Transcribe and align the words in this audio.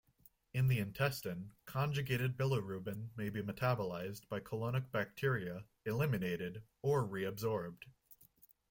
In 0.55 0.67
the 0.67 0.79
intestine, 0.79 1.51
conjugated 1.67 2.35
bilirubin 2.35 3.09
may 3.15 3.29
be 3.29 3.43
metabolized 3.43 4.27
by 4.29 4.39
colonic 4.39 4.89
bacteria, 4.91 5.63
eliminated, 5.85 6.63
or 6.81 7.07
reabsorbed. 7.07 7.83